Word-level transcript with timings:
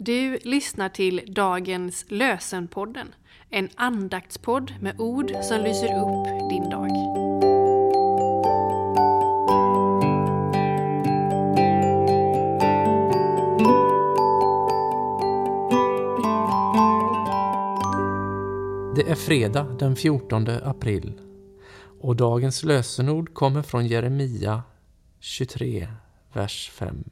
Du 0.00 0.38
lyssnar 0.44 0.88
till 0.88 1.22
dagens 1.26 2.04
Lösenpodden, 2.08 3.14
en 3.50 3.68
andaktspodd 3.74 4.74
med 4.80 5.00
ord 5.00 5.30
som 5.42 5.60
lyser 5.60 5.86
upp 5.86 6.50
din 6.50 6.70
dag. 6.70 6.88
Det 18.96 19.10
är 19.10 19.14
fredag 19.14 19.76
den 19.78 19.96
14 19.96 20.48
april 20.48 21.20
och 22.00 22.16
dagens 22.16 22.64
lösenord 22.64 23.34
kommer 23.34 23.62
från 23.62 23.86
Jeremia 23.86 24.62
23, 25.20 25.88
vers 26.32 26.70
5. 26.74 27.04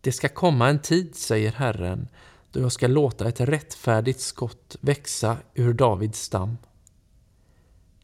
Det 0.00 0.12
ska 0.12 0.28
komma 0.28 0.68
en 0.68 0.78
tid, 0.78 1.14
säger 1.14 1.52
Herren, 1.52 2.08
då 2.52 2.60
jag 2.60 2.72
ska 2.72 2.86
låta 2.86 3.28
ett 3.28 3.40
rättfärdigt 3.40 4.20
skott 4.20 4.76
växa 4.80 5.36
ur 5.54 5.72
Davids 5.72 6.20
stam. 6.20 6.58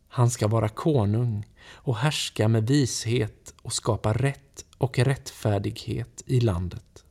Han 0.09 0.31
ska 0.31 0.49
vara 0.49 0.69
konung 0.69 1.47
och 1.69 1.97
härska 1.97 2.49
med 2.49 2.67
vishet 2.67 3.55
och 3.63 3.73
skapa 3.73 4.13
rätt 4.13 4.65
och 4.79 4.99
rättfärdighet 4.99 6.23
i 6.27 6.41
landet. 6.41 7.05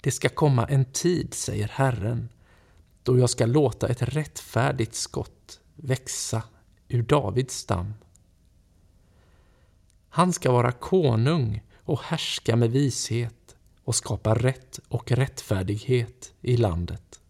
Det 0.00 0.10
ska 0.10 0.28
komma 0.28 0.66
en 0.66 0.84
tid, 0.84 1.34
säger 1.34 1.68
Herren, 1.68 2.28
då 3.02 3.18
jag 3.18 3.30
ska 3.30 3.46
låta 3.46 3.88
ett 3.88 4.02
rättfärdigt 4.02 4.94
skott 4.94 5.60
växa 5.74 6.42
ur 6.88 7.02
Davids 7.02 7.54
stam. 7.54 7.94
Han 10.08 10.32
ska 10.32 10.52
vara 10.52 10.72
konung 10.72 11.62
och 11.84 12.00
härska 12.00 12.56
med 12.56 12.70
vishet 12.70 13.56
och 13.84 13.94
skapa 13.94 14.34
rätt 14.34 14.80
och 14.88 15.12
rättfärdighet 15.12 16.34
i 16.40 16.56
landet. 16.56 17.20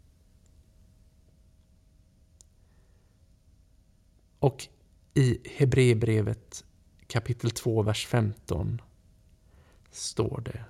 Och 4.39 4.69
i 5.15 5.39
Hebreerbrevet 5.57 6.65
kapitel 7.07 7.51
2, 7.51 7.83
vers 7.83 8.07
15 8.07 8.83
står 9.91 10.41
det 10.45 10.65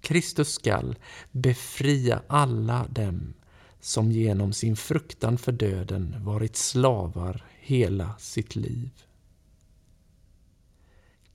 Kristus 0.00 0.52
skall 0.52 0.96
befria 1.30 2.22
alla 2.26 2.86
dem 2.88 3.34
som 3.80 4.12
genom 4.12 4.52
sin 4.52 4.76
fruktan 4.76 5.38
för 5.38 5.52
döden 5.52 6.24
varit 6.24 6.56
slavar 6.56 7.44
hela 7.60 8.18
sitt 8.18 8.56
liv. 8.56 8.90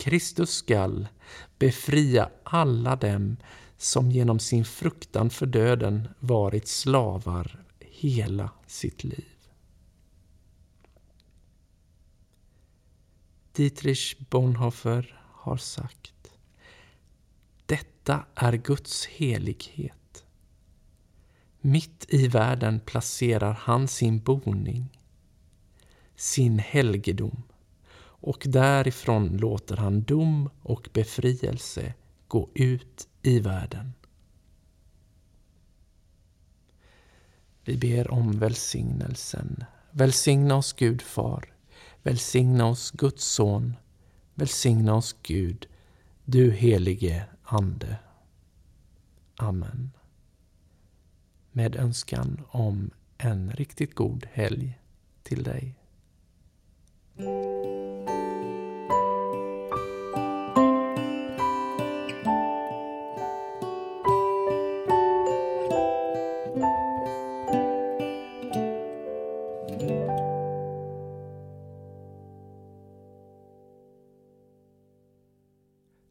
Kristus 0.08 0.52
skall 0.52 1.08
befria 1.60 2.30
alla 2.44 2.96
dem 2.96 3.38
som 3.78 4.12
genom 4.12 4.40
sin 4.40 4.66
fruktan 4.66 5.30
för 5.30 5.46
döden 5.46 6.08
varit 6.20 6.68
slavar 6.68 7.64
hela 7.80 8.52
sitt 8.68 9.04
liv. 9.04 9.36
Dietrich 13.52 14.18
Bonhoeffer 14.30 15.22
har 15.22 15.58
sagt 15.58 16.32
Detta 17.66 18.26
är 18.36 18.54
Guds 18.54 19.06
helighet. 19.06 20.26
Mitt 21.62 22.06
i 22.10 22.28
världen 22.28 22.80
placerar 22.80 23.54
han 23.54 23.88
sin 23.88 24.20
boning, 24.20 25.00
sin 26.16 26.60
helgedom 26.60 27.44
och 28.22 28.44
därifrån 28.46 29.38
låter 29.38 29.78
han 29.78 30.02
dom 30.02 30.50
och 30.62 30.90
befrielse 30.94 31.94
gå 32.28 32.50
ut 32.54 33.08
i 33.22 33.40
världen. 33.40 33.94
Vi 37.64 37.78
ber 37.78 38.12
om 38.12 38.40
välsignelsen. 38.40 39.64
Välsigna 39.92 40.56
oss 40.56 40.74
Gud 40.74 41.02
Far. 41.02 41.54
Välsigna 42.04 42.66
oss 42.66 42.92
Guds 42.92 43.26
Son. 43.26 43.76
Välsigna 44.34 44.96
oss 44.96 45.16
Gud, 45.24 45.68
du 46.26 46.52
helige 46.52 47.26
Ande. 47.44 47.98
Amen. 49.36 49.92
Med 51.52 51.76
önskan 51.76 52.42
om 52.50 52.92
en 53.18 53.52
riktigt 53.52 53.96
god 53.96 54.28
helg 54.32 54.80
till 55.24 55.44
dig. 55.44 55.76